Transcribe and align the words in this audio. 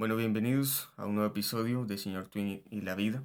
Bueno, 0.00 0.16
bienvenidos 0.16 0.88
a 0.96 1.04
un 1.04 1.16
nuevo 1.16 1.28
episodio 1.28 1.84
de 1.84 1.98
Señor 1.98 2.30
Twin 2.30 2.62
y 2.70 2.80
la 2.80 2.94
vida. 2.94 3.22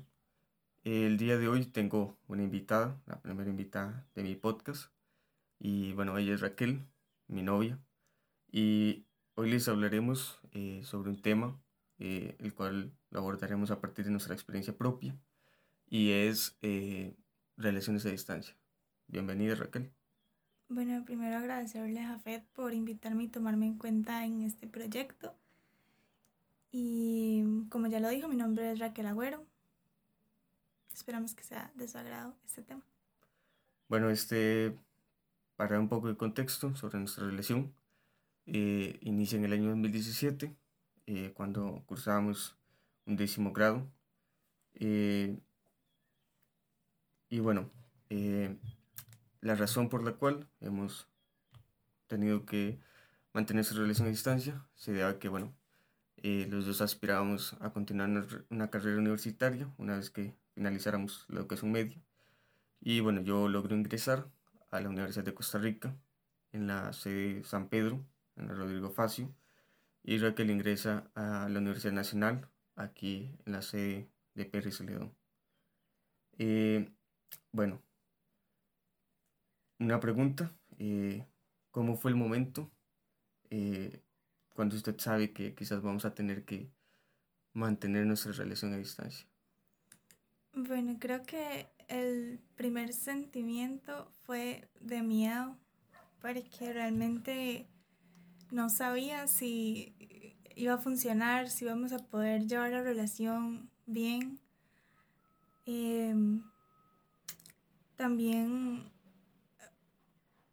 El 0.84 1.16
día 1.16 1.38
de 1.38 1.48
hoy 1.48 1.66
tengo 1.66 2.18
una 2.28 2.44
invitada, 2.44 3.02
la 3.06 3.22
primera 3.22 3.50
invitada 3.50 4.06
de 4.14 4.24
mi 4.24 4.36
podcast. 4.36 4.92
Y 5.58 5.94
bueno, 5.94 6.18
ella 6.18 6.34
es 6.34 6.42
Raquel, 6.42 6.86
mi 7.28 7.44
novia. 7.44 7.80
Y 8.52 9.06
hoy 9.36 9.52
les 9.52 9.70
hablaremos 9.70 10.42
eh, 10.52 10.82
sobre 10.84 11.12
un 11.12 11.22
tema, 11.22 11.58
eh, 11.98 12.36
el 12.40 12.54
cual 12.54 12.92
lo 13.10 13.20
abordaremos 13.20 13.72
a 13.72 13.80
partir 13.80 14.04
de 14.04 14.12
nuestra 14.12 14.34
experiencia 14.34 14.78
propia. 14.78 15.18
Y 15.88 16.12
es 16.12 16.58
eh, 16.62 17.16
relaciones 17.56 18.06
a 18.06 18.10
distancia. 18.10 18.54
Bienvenida 19.08 19.56
Raquel. 19.56 19.94
Bueno, 20.68 21.06
primero 21.06 21.38
agradecerle 21.38 22.02
a 22.02 22.08
Jafet 22.10 22.46
por 22.52 22.74
invitarme 22.74 23.24
y 23.24 23.28
tomarme 23.30 23.66
en 23.66 23.78
cuenta 23.78 24.26
en 24.26 24.42
este 24.42 24.68
proyecto. 24.68 25.38
Y 26.78 27.42
como 27.70 27.88
ya 27.88 28.02
lo 28.02 28.10
dijo, 28.10 28.28
mi 28.28 28.36
nombre 28.36 28.70
es 28.70 28.80
Raquel 28.80 29.06
Agüero. 29.06 29.46
Esperamos 30.94 31.34
que 31.34 31.42
sea 31.42 31.72
de 31.76 31.88
su 31.88 31.98
agrado 31.98 32.36
este 32.46 32.64
tema. 32.64 32.84
Bueno, 33.88 34.10
este, 34.10 34.78
para 35.56 35.80
un 35.80 35.88
poco 35.88 36.10
de 36.10 36.18
contexto 36.18 36.76
sobre 36.76 37.00
nuestra 37.00 37.28
relación, 37.28 37.74
eh, 38.46 39.00
inicia 39.00 39.38
en 39.38 39.46
el 39.46 39.54
año 39.54 39.70
2017, 39.70 40.54
eh, 41.06 41.32
cuando 41.34 41.82
cursábamos 41.86 42.58
un 43.06 43.16
décimo 43.16 43.54
grado. 43.54 43.90
Eh, 44.74 45.40
y 47.30 47.40
bueno, 47.40 47.72
eh, 48.10 48.54
la 49.40 49.56
razón 49.56 49.88
por 49.88 50.04
la 50.04 50.12
cual 50.12 50.50
hemos 50.60 51.08
tenido 52.08 52.46
que 52.46 52.82
mantener 53.32 53.62
esa 53.62 53.76
relación 53.76 54.10
a 54.10 54.12
distancia 54.12 54.68
se 54.76 54.92
debe 54.92 55.06
a 55.06 55.20
que, 55.20 55.30
bueno, 55.30 55.56
eh, 56.18 56.48
los 56.50 56.66
dos 56.66 56.82
aspirábamos 56.82 57.56
a 57.60 57.72
continuar 57.72 58.28
una 58.50 58.70
carrera 58.70 58.98
universitaria 58.98 59.72
una 59.78 59.98
vez 59.98 60.10
que 60.10 60.36
finalizáramos 60.54 61.26
la 61.30 61.40
educación 61.40 61.72
media. 61.72 62.02
Y 62.80 63.00
bueno, 63.00 63.22
yo 63.22 63.48
logré 63.50 63.76
ingresar 63.76 64.30
a 64.72 64.80
la 64.80 64.90
Universidad 64.90 65.26
de 65.26 65.34
Costa 65.34 65.58
Rica 65.60 65.96
en 66.52 66.68
la 66.68 66.94
sede 66.94 67.44
San 67.44 67.70
Pedro, 67.70 68.06
en 68.36 68.50
Rodrigo 68.50 68.90
Facio, 68.90 69.34
y 70.04 70.18
Raquel 70.20 70.52
ingresa 70.52 71.10
a 71.16 71.50
la 71.50 71.60
Universidad 71.60 71.94
Nacional, 71.94 72.48
aquí 72.76 73.38
en 73.46 73.54
la 73.54 73.62
sede 73.62 74.10
de 74.36 74.46
Pérez 74.46 74.78
Celedón. 74.78 75.16
Eh, 76.38 76.92
bueno, 77.52 77.82
una 79.80 80.00
pregunta, 80.00 80.54
eh, 80.78 81.26
¿cómo 81.72 81.98
fue 81.98 82.12
el 82.12 82.18
momento 82.18 82.72
eh, 83.50 84.02
cuando 84.56 84.78
usted 84.78 84.98
sabe 84.98 85.34
que 85.34 85.54
quizás 85.54 85.82
vamos 85.82 86.06
a 86.06 86.16
tener 86.16 86.46
que 86.46 86.72
mantener 87.54 88.06
nuestra 88.06 88.32
relación 88.32 88.74
a 88.74 88.78
distancia? 88.78 89.28
Bueno, 90.54 90.96
creo 91.00 91.24
que 91.24 91.68
el 91.90 92.40
primer 92.56 92.94
sentimiento 92.94 94.10
fue 94.24 94.70
de 94.80 95.02
miedo, 95.02 95.58
porque 96.22 96.72
realmente 96.72 97.68
no 98.52 98.70
sabía 98.70 99.28
si 99.28 99.94
iba 100.56 100.76
a 100.76 100.78
funcionar, 100.78 101.50
si 101.50 101.66
íbamos 101.66 101.92
a 101.92 102.00
poder 102.00 102.48
llevar 102.48 102.72
la 102.72 102.82
relación 102.82 103.70
bien. 103.86 104.40
Em, 105.66 106.44
también 107.98 108.90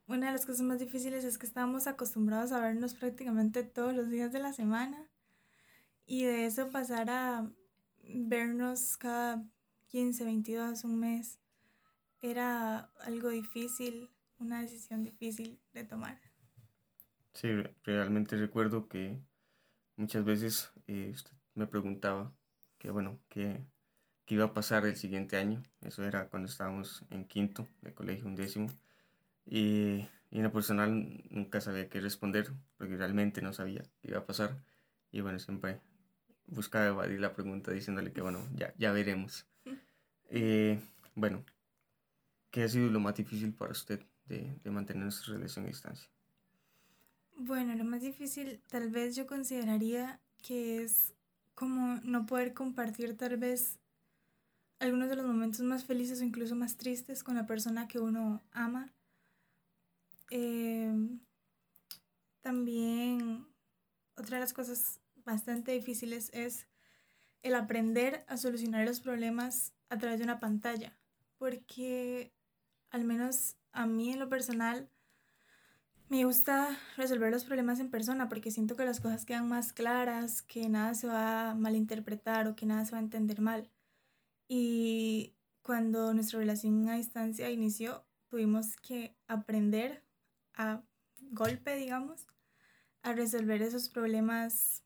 una 0.06 0.26
de 0.26 0.32
las 0.32 0.46
cosas 0.46 0.62
más 0.62 0.78
difíciles 0.78 1.24
es 1.24 1.38
que 1.38 1.46
estábamos 1.46 1.86
acostumbrados 1.86 2.52
a 2.52 2.60
vernos 2.60 2.94
prácticamente 2.94 3.62
todos 3.62 3.94
los 3.94 4.10
días 4.10 4.32
de 4.32 4.40
la 4.40 4.52
semana 4.52 5.08
y 6.06 6.24
de 6.24 6.46
eso 6.46 6.70
pasar 6.70 7.08
a 7.10 7.50
vernos 8.02 8.96
cada 8.96 9.44
15, 9.88 10.24
22, 10.24 10.84
un 10.84 10.98
mes, 10.98 11.38
era 12.20 12.90
algo 13.00 13.28
difícil, 13.28 14.10
una 14.38 14.60
decisión 14.62 15.04
difícil 15.04 15.60
de 15.72 15.84
tomar. 15.84 16.20
Sí, 17.34 17.48
realmente 17.84 18.36
recuerdo 18.36 18.88
que 18.88 19.20
muchas 19.96 20.24
veces 20.24 20.70
eh, 20.86 21.10
usted 21.12 21.32
me 21.54 21.66
preguntaba 21.66 22.32
que, 22.78 22.90
bueno, 22.90 23.18
que, 23.28 23.64
que 24.24 24.34
iba 24.34 24.46
a 24.46 24.54
pasar 24.54 24.86
el 24.86 24.96
siguiente 24.96 25.36
año. 25.36 25.62
Eso 25.80 26.04
era 26.04 26.28
cuando 26.28 26.48
estábamos 26.48 27.04
en 27.10 27.24
quinto 27.26 27.68
de 27.80 27.94
colegio, 27.94 28.26
un 28.26 28.34
décimo. 28.34 28.68
Y, 29.44 30.08
y 30.30 30.38
en 30.38 30.42
lo 30.42 30.52
personal 30.52 31.24
nunca 31.30 31.60
sabía 31.60 31.88
qué 31.88 32.00
responder, 32.00 32.52
porque 32.76 32.96
realmente 32.96 33.42
no 33.42 33.52
sabía 33.52 33.82
qué 34.00 34.08
iba 34.08 34.18
a 34.18 34.26
pasar. 34.26 34.62
Y 35.10 35.20
bueno, 35.20 35.38
siempre 35.38 35.80
buscaba 36.46 36.86
evadir 36.86 37.20
la 37.20 37.34
pregunta 37.34 37.70
diciéndole 37.72 38.12
que 38.12 38.20
bueno, 38.20 38.46
ya, 38.54 38.74
ya 38.78 38.92
veremos. 38.92 39.46
Eh, 40.34 40.80
bueno, 41.14 41.44
¿qué 42.50 42.62
ha 42.62 42.68
sido 42.68 42.90
lo 42.90 43.00
más 43.00 43.14
difícil 43.14 43.52
para 43.52 43.72
usted 43.72 44.00
de, 44.24 44.58
de 44.64 44.70
mantener 44.70 45.02
nuestra 45.02 45.34
relación 45.34 45.66
a 45.66 45.68
distancia? 45.68 46.08
Bueno, 47.36 47.74
lo 47.74 47.84
más 47.84 48.00
difícil 48.00 48.62
tal 48.70 48.88
vez 48.88 49.14
yo 49.14 49.26
consideraría 49.26 50.22
que 50.42 50.82
es 50.82 51.12
como 51.54 52.00
no 52.02 52.24
poder 52.24 52.54
compartir 52.54 53.14
tal 53.14 53.36
vez 53.36 53.78
algunos 54.78 55.10
de 55.10 55.16
los 55.16 55.26
momentos 55.26 55.60
más 55.60 55.84
felices 55.84 56.22
o 56.22 56.24
incluso 56.24 56.56
más 56.56 56.78
tristes 56.78 57.22
con 57.22 57.34
la 57.34 57.44
persona 57.44 57.86
que 57.86 57.98
uno 57.98 58.40
ama 58.52 58.90
Em, 60.34 61.20
también 62.40 63.46
otra 64.16 64.38
de 64.38 64.40
las 64.40 64.54
cosas 64.54 64.98
bastante 65.26 65.72
difíciles 65.72 66.30
es 66.32 66.68
el 67.42 67.54
aprender 67.54 68.24
a 68.28 68.38
solucionar 68.38 68.86
los 68.86 69.00
problemas 69.00 69.74
a 69.90 69.98
través 69.98 70.18
de 70.18 70.24
una 70.24 70.40
pantalla, 70.40 70.96
porque 71.36 72.32
al 72.88 73.04
menos 73.04 73.56
a 73.72 73.84
mí 73.84 74.10
en 74.10 74.20
lo 74.20 74.30
personal 74.30 74.88
me 76.08 76.24
gusta 76.24 76.78
resolver 76.96 77.30
los 77.30 77.44
problemas 77.44 77.78
en 77.78 77.90
persona 77.90 78.30
porque 78.30 78.50
siento 78.50 78.74
que 78.74 78.86
las 78.86 79.00
cosas 79.00 79.26
quedan 79.26 79.50
más 79.50 79.74
claras, 79.74 80.40
que 80.40 80.66
nada 80.70 80.94
se 80.94 81.08
va 81.08 81.50
a 81.50 81.54
malinterpretar 81.54 82.48
o 82.48 82.56
que 82.56 82.64
nada 82.64 82.86
se 82.86 82.92
va 82.92 82.98
a 82.98 83.02
entender 83.02 83.42
mal. 83.42 83.70
Y 84.48 85.34
cuando 85.60 86.14
nuestra 86.14 86.38
relación 86.38 86.88
a 86.88 86.96
distancia 86.96 87.50
inició, 87.50 88.06
tuvimos 88.28 88.76
que 88.76 89.14
aprender 89.28 90.02
a 90.54 90.82
golpe, 91.30 91.76
digamos, 91.76 92.26
a 93.02 93.12
resolver 93.12 93.62
esos 93.62 93.88
problemas 93.88 94.82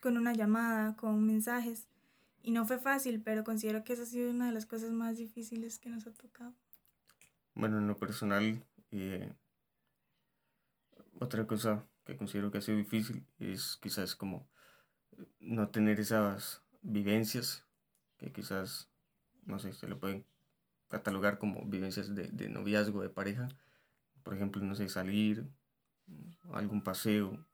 con 0.00 0.16
una 0.16 0.32
llamada, 0.32 0.96
con 0.96 1.24
mensajes. 1.26 1.88
Y 2.42 2.52
no 2.52 2.66
fue 2.66 2.78
fácil, 2.78 3.22
pero 3.22 3.44
considero 3.44 3.82
que 3.84 3.94
esa 3.94 4.02
ha 4.02 4.06
sido 4.06 4.30
una 4.30 4.46
de 4.46 4.52
las 4.52 4.66
cosas 4.66 4.90
más 4.90 5.16
difíciles 5.16 5.78
que 5.78 5.90
nos 5.90 6.06
ha 6.06 6.12
tocado. 6.12 6.54
Bueno, 7.54 7.78
en 7.78 7.88
lo 7.88 7.96
personal, 7.98 8.64
eh, 8.90 9.32
otra 11.18 11.46
cosa 11.46 11.84
que 12.04 12.16
considero 12.16 12.50
que 12.50 12.58
ha 12.58 12.62
sido 12.62 12.78
difícil 12.78 13.26
es 13.38 13.78
quizás 13.82 14.14
como 14.14 14.48
no 15.40 15.70
tener 15.70 15.98
esas 15.98 16.62
vivencias 16.82 17.64
que 18.18 18.32
quizás, 18.32 18.88
no 19.44 19.58
sé, 19.58 19.72
se 19.72 19.88
lo 19.88 19.98
pueden 19.98 20.24
catalogar 20.88 21.38
como 21.38 21.64
vivencias 21.64 22.14
de, 22.14 22.28
de 22.28 22.48
noviazgo, 22.48 23.02
de 23.02 23.08
pareja, 23.08 23.48
por 24.26 24.34
ejemplo, 24.34 24.60
no 24.60 24.74
sé, 24.74 24.88
salir, 24.88 25.46
algún 26.52 26.82
paseo, 26.82 27.46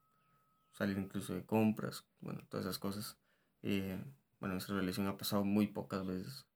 salir 0.72 0.96
incluso 0.96 1.34
de 1.34 1.44
compras, 1.44 2.06
bueno, 2.20 2.40
todas 2.48 2.64
esas 2.64 2.78
cosas. 2.78 3.18
Eh, 3.60 4.02
bueno, 4.40 4.54
nuestra 4.54 4.76
relación 4.76 5.06
ha 5.06 5.18
pasado 5.18 5.44
muy 5.44 5.66
pocas 5.66 6.06
veces 6.06 6.46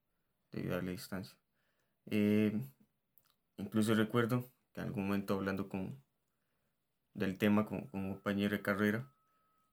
debido 0.51 0.75
a 0.75 0.81
la 0.81 0.89
distancia. 0.89 1.37
Eh, 2.07 2.59
incluso 3.57 3.93
recuerdo 3.93 4.51
que 4.73 4.81
en 4.81 4.87
algún 4.87 5.05
momento 5.05 5.35
hablando 5.35 5.69
con 5.69 6.01
del 7.13 7.37
tema 7.37 7.67
con, 7.67 7.85
con 7.85 8.05
un 8.05 8.13
compañero 8.13 8.57
de 8.57 8.63
carrera, 8.63 9.13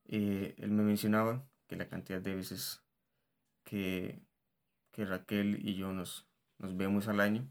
eh, 0.04 0.54
él 0.58 0.72
me 0.72 0.82
mencionaba 0.82 1.48
que 1.68 1.76
la 1.76 1.88
cantidad 1.88 2.20
de 2.20 2.34
veces 2.34 2.82
que, 3.62 4.20
que 4.92 5.06
Raquel 5.06 5.66
y 5.66 5.74
yo 5.74 5.90
nos, 5.94 6.28
nos 6.58 6.76
vemos 6.76 7.08
al 7.08 7.20
año, 7.20 7.50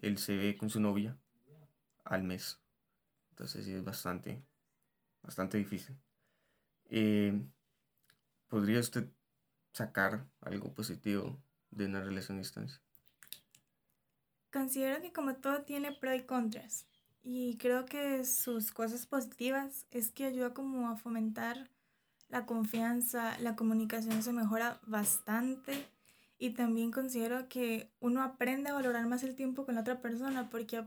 él 0.00 0.18
se 0.18 0.36
ve 0.36 0.56
con 0.56 0.70
su 0.70 0.78
novia 0.78 1.18
al 2.04 2.22
mes. 2.22 2.60
Entonces 3.30 3.64
sí 3.64 3.72
es 3.72 3.84
bastante, 3.84 4.42
bastante 5.22 5.58
difícil. 5.58 5.96
Eh, 6.90 7.42
¿Podría 8.48 8.80
usted 8.80 9.08
sacar 9.72 10.26
algo 10.40 10.74
positivo 10.74 11.42
de 11.70 11.86
una 11.86 12.02
relación 12.02 12.38
a 12.38 12.40
distancia? 12.40 12.80
Considero 14.52 15.00
que 15.00 15.12
como 15.12 15.36
todo 15.36 15.62
tiene 15.62 15.92
pros 15.92 16.14
y 16.16 16.22
contras. 16.22 16.86
Y 17.22 17.56
creo 17.56 17.86
que 17.86 18.24
sus 18.24 18.72
cosas 18.72 19.06
positivas 19.06 19.86
es 19.90 20.10
que 20.10 20.26
ayuda 20.26 20.52
como 20.52 20.90
a 20.90 20.96
fomentar 20.96 21.70
la 22.28 22.46
confianza, 22.46 23.38
la 23.38 23.56
comunicación 23.56 24.22
se 24.22 24.32
mejora 24.32 24.80
bastante 24.86 25.86
y 26.38 26.50
también 26.50 26.90
considero 26.90 27.48
que 27.48 27.92
uno 28.00 28.22
aprende 28.22 28.70
a 28.70 28.74
valorar 28.74 29.06
más 29.06 29.22
el 29.22 29.36
tiempo 29.36 29.64
con 29.64 29.76
la 29.76 29.82
otra 29.82 30.00
persona 30.00 30.50
porque 30.50 30.84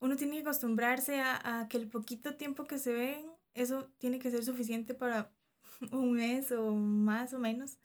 uno 0.00 0.16
tiene 0.16 0.36
que 0.36 0.42
acostumbrarse 0.42 1.20
a, 1.20 1.60
a, 1.60 1.68
que 1.68 1.76
el 1.76 1.88
poquito 1.88 2.34
tiempo 2.36 2.64
que 2.64 2.78
se 2.78 2.92
ven, 2.92 3.26
eso 3.54 3.90
tiene 3.98 4.18
que 4.18 4.30
ser 4.30 4.44
suficiente 4.44 4.94
para 4.94 5.32
un 5.92 6.12
mes 6.12 6.50
o 6.52 6.74
más 6.74 7.32
o 7.32 7.38
menos. 7.38 7.78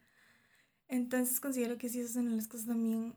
Entonces 0.88 1.40
considero 1.40 1.78
que 1.78 1.88
sí, 1.88 2.00
esas 2.00 2.14
son 2.14 2.34
las 2.36 2.48
cosas 2.48 2.66
también 2.66 3.14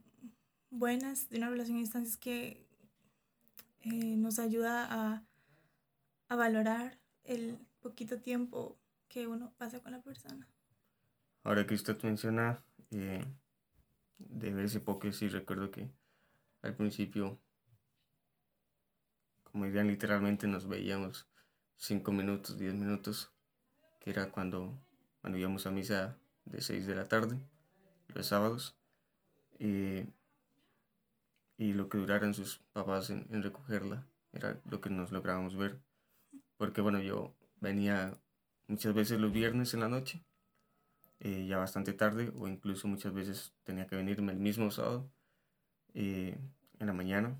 buenas 0.70 1.28
de 1.28 1.38
una 1.38 1.50
relación 1.50 1.78
a 1.78 1.80
distancia, 1.80 2.10
es 2.10 2.16
que 2.16 2.66
eh, 3.82 4.16
nos 4.16 4.38
ayuda 4.38 4.86
a, 4.88 5.24
a 6.28 6.36
valorar 6.36 6.98
el 7.24 7.58
poquito 7.80 8.20
tiempo 8.20 8.78
que 9.08 9.26
uno 9.26 9.52
pasa 9.58 9.80
con 9.80 9.92
la 9.92 10.02
persona. 10.02 10.48
Ahora 11.42 11.66
que 11.66 11.74
usted 11.74 12.00
menciona 12.02 12.62
eh, 12.90 13.24
de 14.18 14.52
verse 14.52 14.80
poco, 14.80 15.10
sí 15.12 15.28
recuerdo 15.28 15.70
que 15.70 15.90
al 16.62 16.76
principio, 16.76 17.40
como 19.50 19.64
dirían 19.66 19.88
literalmente, 19.88 20.46
nos 20.46 20.68
veíamos 20.68 21.26
5 21.76 22.12
minutos, 22.12 22.58
10 22.58 22.74
minutos, 22.74 23.32
que 24.00 24.10
era 24.10 24.30
cuando, 24.30 24.78
cuando 25.20 25.38
íbamos 25.38 25.66
a 25.66 25.70
misa 25.70 26.16
de 26.44 26.60
6 26.60 26.86
de 26.86 26.94
la 26.94 27.08
tarde, 27.08 27.38
los 28.08 28.26
sábados, 28.26 28.76
y, 29.58 30.04
lo 31.58 31.88
que 31.88 31.98
duraran 31.98 32.32
sus 32.34 32.58
papás 32.72 33.10
en, 33.10 33.26
en 33.30 33.42
recogerla, 33.42 34.06
era 34.32 34.58
lo 34.64 34.80
que 34.80 34.90
nos 34.90 35.12
lográbamos 35.12 35.56
ver, 35.56 35.78
porque 36.56 36.80
bueno, 36.80 37.00
yo 37.00 37.34
venía 37.60 38.18
muchas 38.66 38.94
veces 38.94 39.20
los 39.20 39.32
viernes 39.32 39.74
en 39.74 39.80
la 39.80 39.88
noche, 39.88 40.22
eh, 41.20 41.46
ya 41.46 41.58
bastante 41.58 41.92
tarde, 41.92 42.32
o 42.38 42.48
incluso 42.48 42.88
muchas 42.88 43.12
veces 43.12 43.52
tenía 43.64 43.86
que 43.86 43.96
venirme 43.96 44.32
el 44.32 44.38
mismo 44.38 44.70
sábado 44.70 45.10
eh, 45.92 46.38
en 46.78 46.86
la 46.86 46.94
mañana. 46.94 47.38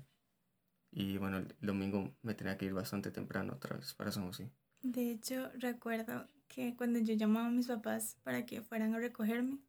Y 0.91 1.17
bueno, 1.17 1.37
el 1.37 1.55
domingo 1.61 2.13
me 2.21 2.33
tenía 2.33 2.57
que 2.57 2.65
ir 2.65 2.73
bastante 2.73 3.11
temprano 3.11 3.53
otra 3.53 3.77
vez 3.77 3.93
para 3.93 4.11
San 4.11 4.25
José. 4.25 4.51
De 4.81 5.11
hecho, 5.11 5.49
recuerdo 5.57 6.27
que 6.47 6.75
cuando 6.75 6.99
yo 6.99 7.13
llamaba 7.13 7.47
a 7.47 7.51
mis 7.51 7.67
papás 7.67 8.17
para 8.23 8.45
que 8.45 8.61
fueran 8.61 8.93
a 8.93 8.99
recogerme, 8.99 9.59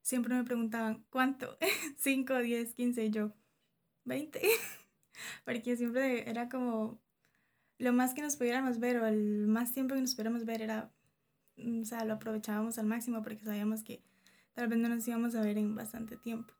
siempre 0.00 0.34
me 0.34 0.44
preguntaban, 0.44 1.04
¿cuánto? 1.10 1.58
¿5, 2.02 2.42
10, 2.42 2.74
15? 2.74 3.04
Y 3.04 3.10
yo, 3.10 3.32
20. 4.04 4.40
Porque 5.44 5.76
siempre 5.76 6.28
era 6.30 6.48
como 6.48 7.00
lo 7.78 7.92
más 7.92 8.14
que 8.14 8.22
nos 8.22 8.36
pudiéramos 8.36 8.78
ver 8.78 8.98
o 8.98 9.06
el 9.06 9.46
más 9.46 9.72
tiempo 9.74 9.94
que 9.94 10.00
nos 10.00 10.14
pudiéramos 10.14 10.44
ver 10.44 10.62
era 10.62 10.90
Mm, 11.56 11.82
o 11.82 11.84
sea, 11.84 12.04
lo 12.04 12.14
aprovechábamos 12.14 12.78
al 12.78 12.86
máximo 12.86 13.22
porque 13.22 13.44
sabíamos 13.44 13.82
que 13.82 14.02
tal 14.54 14.68
vez 14.68 14.78
no 14.78 14.88
nos 14.88 15.06
íbamos 15.06 15.34
a 15.34 15.42
ver 15.42 15.58
en 15.58 15.74
bastante 15.74 16.16
tiempo. 16.16 16.54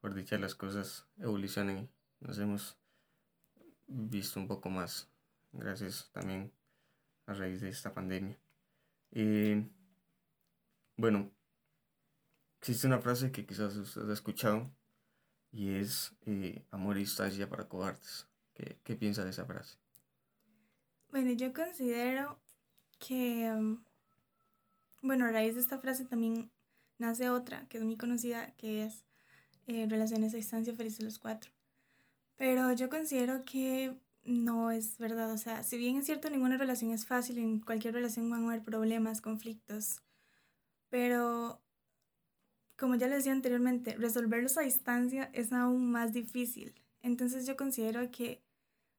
Por 0.00 0.14
dicha, 0.14 0.38
las 0.38 0.54
cosas 0.54 1.06
evolucionan 1.18 1.78
y 1.78 1.88
nos 2.20 2.38
hemos 2.38 2.76
visto 3.86 4.40
un 4.40 4.48
poco 4.48 4.70
más, 4.70 5.08
gracias 5.52 6.10
también 6.12 6.52
a 7.26 7.34
raíz 7.34 7.60
de 7.60 7.68
esta 7.68 7.92
pandemia. 7.92 8.38
Y 9.10 9.54
bueno, 10.96 11.30
existe 12.58 12.86
una 12.86 13.00
frase 13.00 13.32
que 13.32 13.46
quizás 13.46 13.76
usted 13.76 14.08
ha 14.08 14.12
escuchado 14.12 14.70
y 15.50 15.74
es 15.74 16.14
eh, 16.26 16.64
amor 16.70 16.96
y 16.96 17.00
distancia 17.00 17.48
para 17.48 17.68
cobardes. 17.68 18.26
¿Qué, 18.54 18.78
¿Qué 18.84 18.96
piensa 18.96 19.24
de 19.24 19.30
esa 19.30 19.44
frase? 19.44 19.78
Bueno, 21.10 21.32
yo 21.32 21.52
considero 21.52 22.40
que, 22.98 23.50
mm, 23.52 23.84
bueno, 25.02 25.26
a 25.26 25.30
raíz 25.30 25.54
de 25.54 25.60
esta 25.60 25.78
frase 25.78 26.04
también 26.04 26.50
nace 26.98 27.28
otra, 27.28 27.68
que 27.68 27.78
es 27.78 27.84
muy 27.84 27.96
conocida, 27.96 28.54
que 28.56 28.84
es 28.84 29.04
eh, 29.66 29.86
relaciones 29.88 30.32
a 30.34 30.38
distancia 30.38 30.74
felices 30.74 31.04
los 31.04 31.18
cuatro. 31.18 31.50
Pero 32.42 32.72
yo 32.72 32.88
considero 32.88 33.44
que 33.44 33.94
no 34.24 34.72
es 34.72 34.98
verdad, 34.98 35.30
o 35.30 35.38
sea, 35.38 35.62
si 35.62 35.78
bien 35.78 35.98
es 35.98 36.06
cierto, 36.06 36.28
ninguna 36.28 36.56
relación 36.56 36.90
es 36.90 37.06
fácil, 37.06 37.38
en 37.38 37.60
cualquier 37.60 37.94
relación 37.94 38.28
van 38.28 38.42
a 38.42 38.48
haber 38.48 38.64
problemas, 38.64 39.20
conflictos, 39.20 40.02
pero 40.90 41.60
como 42.76 42.96
ya 42.96 43.06
les 43.06 43.18
decía 43.18 43.30
anteriormente, 43.30 43.94
resolverlos 43.96 44.58
a 44.58 44.62
distancia 44.62 45.30
es 45.32 45.52
aún 45.52 45.92
más 45.92 46.12
difícil. 46.12 46.74
Entonces 47.00 47.46
yo 47.46 47.56
considero 47.56 48.10
que 48.10 48.42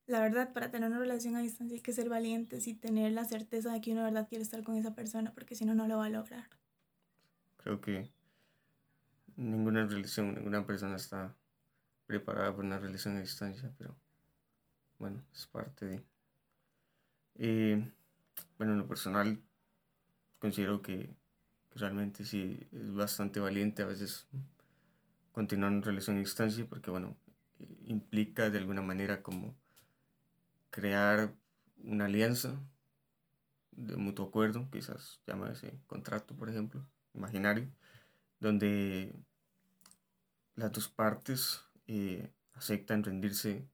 la 0.08 0.22
verdad, 0.22 0.54
para 0.54 0.72
tener 0.72 0.90
una 0.90 1.00
relación 1.00 1.36
a 1.36 1.42
distancia 1.42 1.76
hay 1.76 1.84
que 1.84 1.92
ser 1.92 2.08
valientes 2.08 2.66
y 2.70 2.74
tener 2.74 3.12
la 3.12 3.26
certeza 3.26 3.74
de 3.74 3.82
que 3.82 3.92
uno 3.92 4.04
verdad 4.04 4.26
quiere 4.30 4.44
estar 4.46 4.64
con 4.64 4.78
esa 4.78 4.96
persona, 4.96 5.34
porque 5.34 5.56
si 5.56 5.66
no, 5.66 5.76
no 5.76 5.86
lo 5.90 5.98
va 5.98 6.06
a 6.06 6.10
lograr. 6.10 6.48
Creo 7.58 7.82
que 7.82 8.10
ninguna 9.36 9.86
relación, 9.86 10.34
ninguna 10.34 10.66
persona 10.66 10.96
está 10.96 11.36
preparada 12.06 12.52
para 12.52 12.68
una 12.68 12.80
relación 12.80 13.18
a 13.18 13.22
distancia, 13.22 13.72
pero 13.78 13.96
bueno, 15.00 15.24
es 15.34 15.48
parte 15.48 15.86
de... 15.86 16.04
Eh, 17.36 17.92
bueno, 18.58 18.74
en 18.74 18.80
lo 18.80 18.88
personal, 18.88 19.42
considero 20.40 20.82
que, 20.82 21.16
realmente 21.76 22.26
sí 22.26 22.68
es 22.72 22.94
bastante 22.94 23.40
valiente 23.40 23.82
a 23.84 23.88
veces 23.88 24.28
continuar 25.32 25.72
una 25.72 25.82
relación 25.82 26.18
a 26.18 26.20
distancia, 26.20 26.66
porque 26.68 26.92
bueno, 26.92 27.18
implica 27.86 28.50
de 28.50 28.60
alguna 28.60 28.82
manera 28.82 29.24
como 29.24 29.56
crear 30.70 31.34
una 31.84 32.06
alianza 32.06 32.60
de 33.72 33.98
mutuo 33.98 34.28
acuerdo, 34.28 34.70
quizás 34.72 35.20
llama 35.26 35.52
ese 35.52 35.80
contrato, 35.88 36.36
por 36.36 36.50
ejemplo, 36.50 36.86
imaginario, 37.14 37.68
donde 38.40 39.16
las 40.56 40.72
dos 40.72 40.90
partes 40.90 41.62
eh, 41.96 42.34
aceptan 42.56 43.04
rendirse 43.04 43.68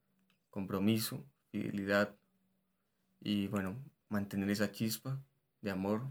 compromiso, 0.50 1.24
fidelidad 1.50 2.14
y 3.18 3.48
bueno, 3.48 3.82
mantener 4.10 4.50
esa 4.50 4.72
chispa 4.72 5.22
de 5.62 5.70
amor 5.70 6.02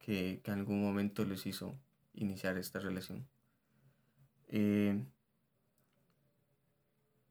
que, 0.00 0.40
que 0.42 0.50
en 0.50 0.58
algún 0.58 0.82
momento 0.82 1.24
les 1.24 1.46
hizo 1.46 1.78
iniciar 2.12 2.58
esta 2.58 2.80
relación. 2.80 3.28
Eh, 4.48 5.06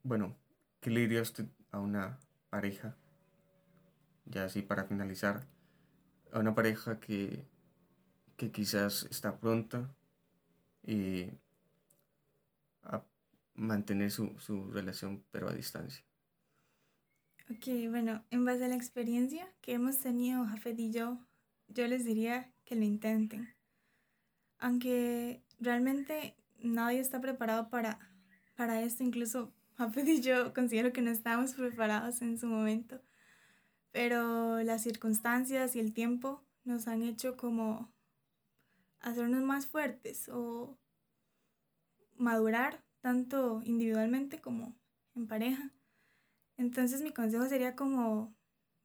bueno, 0.03 0.37
¿qué 0.79 0.89
le 0.89 1.01
diría 1.01 1.21
usted 1.21 1.47
a 1.71 1.79
una 1.79 2.17
pareja, 2.49 2.95
ya 4.23 4.45
así 4.45 4.61
para 4.61 4.85
finalizar, 4.85 5.45
a 6.31 6.39
una 6.39 6.55
pareja 6.55 7.01
que, 7.01 7.45
que 8.37 8.53
quizás 8.53 9.03
está 9.11 9.37
pronta 9.37 9.93
y 10.81 11.29
a 12.83 13.03
mantener 13.53 14.11
su, 14.11 14.37
su 14.39 14.69
relación 14.71 15.23
pero 15.31 15.49
a 15.49 15.53
distancia. 15.53 16.03
Ok, 17.49 17.67
bueno, 17.89 18.23
en 18.29 18.45
base 18.45 18.63
a 18.63 18.67
la 18.69 18.75
experiencia 18.75 19.45
que 19.61 19.73
hemos 19.73 19.99
tenido 19.99 20.45
Jafet 20.45 20.79
y 20.79 20.91
yo, 20.91 21.19
yo 21.67 21.85
les 21.87 22.05
diría 22.05 22.49
que 22.63 22.75
lo 22.75 22.85
intenten. 22.85 23.53
Aunque 24.57 25.43
realmente 25.59 26.37
nadie 26.59 26.99
está 26.99 27.19
preparado 27.19 27.69
para, 27.69 27.99
para 28.55 28.81
esto, 28.83 29.03
incluso 29.03 29.53
Jafet 29.77 30.07
y 30.07 30.21
yo 30.21 30.53
considero 30.55 30.93
que 30.93 31.01
no 31.01 31.11
estábamos 31.11 31.53
preparados 31.53 32.21
en 32.21 32.37
su 32.37 32.47
momento, 32.47 33.01
pero 33.91 34.63
las 34.63 34.83
circunstancias 34.83 35.75
y 35.75 35.79
el 35.79 35.93
tiempo 35.93 36.45
nos 36.63 36.87
han 36.87 37.03
hecho 37.03 37.35
como 37.35 37.91
hacernos 39.01 39.43
más 39.43 39.67
fuertes 39.67 40.29
o 40.29 40.77
madurar 42.15 42.83
tanto 43.01 43.61
individualmente 43.65 44.39
como 44.39 44.75
en 45.15 45.27
pareja. 45.27 45.71
Entonces 46.57 47.01
mi 47.01 47.11
consejo 47.11 47.47
sería 47.47 47.75
como 47.75 48.35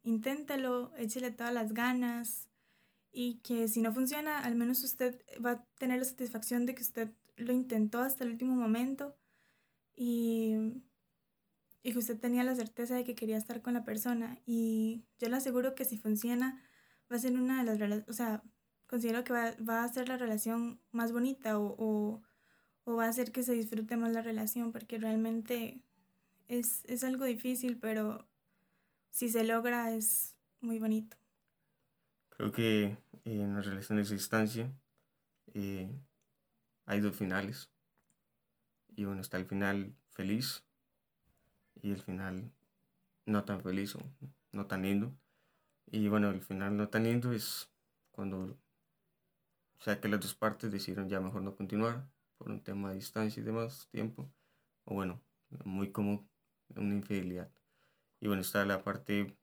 inténtalo, 0.03 0.93
échele 0.97 1.31
todas 1.31 1.53
las 1.53 1.73
ganas 1.73 2.49
y 3.13 3.41
que 3.41 3.69
si 3.69 3.81
no 3.81 3.93
funciona, 3.93 4.41
al 4.41 4.55
menos 4.57 4.83
usted 4.85 5.23
va 5.45 5.51
a 5.53 5.65
tener 5.79 5.99
la 5.99 6.05
satisfacción 6.05 6.67
de 6.67 6.75
que 6.75 6.83
usted 6.83 7.13
lo 7.37 7.53
intentó 7.53 8.01
hasta 8.01 8.25
el 8.25 8.31
último 8.31 8.55
momento 8.55 9.17
y, 9.95 10.83
y 11.83 11.93
que 11.93 11.99
usted 11.99 12.19
tenía 12.19 12.45
la 12.45 12.55
certeza 12.55 12.95
de 12.95 13.05
que 13.05 13.15
quería 13.15 13.37
estar 13.37 13.63
con 13.63 13.75
la 13.75 13.85
persona. 13.85 14.39
Y 14.47 15.05
yo 15.19 15.29
le 15.29 15.37
aseguro 15.37 15.75
que 15.75 15.85
si 15.85 15.99
funciona, 15.99 16.63
va 17.11 17.17
a 17.17 17.21
ser 17.21 17.33
una 17.35 17.65
de 17.65 17.89
las 17.89 18.09
o 18.09 18.13
sea, 18.13 18.43
considero 18.87 19.25
que 19.25 19.33
va, 19.33 19.53
va, 19.69 19.85
a 19.85 19.89
ser 19.89 20.09
la 20.09 20.17
relación 20.17 20.81
más 20.91 21.13
bonita 21.13 21.59
o, 21.59 22.23
o, 22.87 22.97
va 22.97 23.05
a 23.05 23.09
hacer 23.09 23.33
que 23.33 23.43
se 23.43 23.53
disfrute 23.53 23.97
más 23.97 24.13
la 24.13 24.23
relación, 24.23 24.73
porque 24.73 24.99
realmente 24.99 25.81
es, 26.49 26.85
es 26.87 27.05
algo 27.05 27.25
difícil, 27.25 27.77
pero 27.77 28.27
si 29.11 29.29
se 29.29 29.45
logra 29.45 29.93
es 29.93 30.35
muy 30.61 30.79
bonito. 30.79 31.17
Creo 32.31 32.53
que 32.53 32.97
en 33.25 33.55
las 33.55 33.67
relaciones 33.67 34.09
de 34.09 34.15
distancia 34.15 34.73
eh, 35.55 35.91
hay 36.87 37.01
dos 37.01 37.17
finales. 37.17 37.71
Y 38.95 39.05
bueno, 39.05 39.21
está 39.21 39.37
el 39.37 39.47
final 39.47 39.95
feliz 40.11 40.65
y 41.83 41.91
el 41.91 42.01
final 42.03 42.51
no 43.27 43.45
tan 43.45 43.61
feliz 43.63 43.97
o 43.97 44.01
no 44.53 44.67
tan 44.67 44.83
lindo. 44.83 45.13
Y 45.91 46.09
bueno, 46.09 46.31
el 46.31 46.41
final 46.41 46.77
no 46.77 46.89
tan 46.89 47.05
lindo 47.05 47.33
es 47.33 47.69
cuando, 48.11 48.57
o 49.79 49.83
sea, 49.83 50.01
que 50.01 50.09
las 50.09 50.21
dos 50.21 50.35
partes 50.35 50.73
decidieron 50.73 51.09
ya 51.09 51.21
mejor 51.21 51.43
no 51.43 51.57
continuar 51.57 52.07
por 52.37 52.51
un 52.51 52.63
tema 52.63 52.91
de 52.91 52.97
distancia 52.97 53.41
y 53.41 53.45
demás 53.45 53.89
tiempo. 53.91 54.31
O 54.85 54.95
bueno, 54.95 55.23
muy 55.65 55.91
como 55.93 56.29
una 56.75 56.95
infidelidad. 56.95 57.51
Y 58.21 58.29
bueno, 58.29 58.43
está 58.43 58.65
la 58.65 58.83
parte 58.83 59.37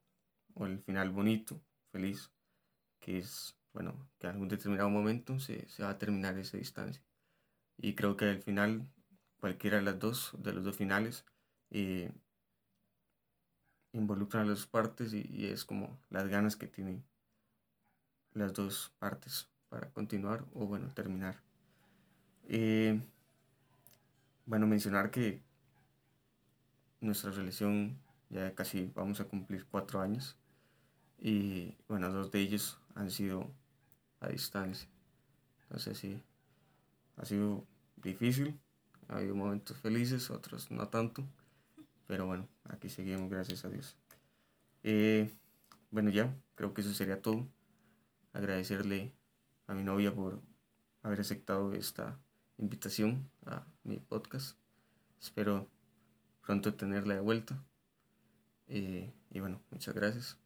o 0.56 0.66
el 0.66 0.80
final 0.80 1.10
bonito, 1.12 1.62
feliz, 1.92 2.32
que 3.00 3.18
es 3.20 3.58
bueno, 3.74 4.08
que 4.20 4.28
en 4.28 4.34
algún 4.34 4.50
determinado 4.50 4.90
momento 4.90 5.40
se, 5.40 5.68
se 5.68 5.84
va 5.84 5.90
a 5.90 5.98
terminar 5.98 6.38
esa 6.38 6.58
distancia. 6.58 7.04
Y 7.78 7.96
creo 7.96 8.16
que 8.18 8.26
al 8.26 8.42
final, 8.42 8.88
cualquiera 9.40 9.78
de 9.78 9.84
las 9.84 10.00
dos, 10.00 10.32
de 10.38 10.54
los 10.54 10.64
dos 10.64 10.78
finales, 10.78 11.26
eh, 11.72 12.12
involucran 13.94 14.44
a 14.44 14.50
las 14.50 14.66
partes 14.68 15.14
y, 15.14 15.48
es 15.48 15.66
como 15.66 16.00
las 16.10 16.28
ganas 16.28 16.56
que 16.56 16.68
tienen 16.68 17.04
las 18.32 18.54
dos 18.54 18.94
partes 19.00 19.50
para 19.70 19.92
continuar 19.92 20.46
o 20.54 20.66
bueno, 20.66 20.88
terminar. 20.94 21.42
Eh, 22.48 23.00
bueno, 24.46 24.68
mencionar 24.68 25.12
que 25.12 25.42
nuestra 27.02 27.32
relación 27.32 27.98
ya 28.30 28.54
casi 28.56 28.92
vamos 28.96 29.20
a 29.20 29.26
cumplir 29.26 29.66
cuatro 29.66 30.02
años 30.02 30.38
y 31.20 31.76
bueno, 31.88 32.12
dos 32.12 32.32
de 32.32 32.40
ellos 32.40 32.80
han 32.96 33.10
sido 33.10 33.50
a 34.20 34.28
distancia. 34.30 34.90
Entonces 35.64 35.98
sí, 35.98 36.22
ha 37.18 37.26
sido 37.26 37.66
difícil, 37.98 38.60
ha 39.08 39.18
habido 39.18 39.36
momentos 39.36 39.78
felices, 39.78 40.30
otros 40.30 40.72
no 40.72 40.88
tanto, 40.90 41.24
pero 42.08 42.26
bueno, 42.26 42.48
aquí 42.66 42.90
seguimos, 42.90 43.30
gracias 43.30 43.66
a 43.66 43.70
Dios. 43.70 43.96
Eh, 44.84 45.32
bueno, 45.92 46.10
ya, 46.10 46.36
creo 46.56 46.74
que 46.74 46.82
eso 46.82 46.94
sería 46.94 47.22
todo. 47.22 47.48
Agradecerle 48.34 49.14
a 49.68 49.74
mi 49.74 49.84
novia 49.84 50.14
por 50.14 50.42
haber 51.04 51.22
aceptado 51.22 51.74
esta 51.74 52.20
invitación 52.58 53.30
a 53.46 53.66
mi 53.84 53.98
podcast. 53.98 54.58
Espero 55.22 55.70
pronto 56.42 56.74
tenerla 56.74 57.16
de 57.16 57.22
vuelta. 57.22 57.64
Eh, 58.68 59.14
y 59.32 59.40
bueno, 59.40 59.62
muchas 59.72 59.94
gracias. 59.94 60.38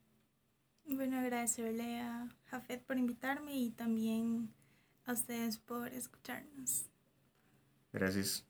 Bueno, 0.86 1.20
agradecerle 1.20 2.00
a 2.00 2.30
Jafet 2.46 2.84
por 2.84 2.98
invitarme 2.98 3.58
y 3.58 3.72
también 3.72 4.54
a 5.06 5.14
ustedes 5.14 5.58
por 5.58 5.90
escucharnos. 5.90 6.86
Gracias. 7.92 8.46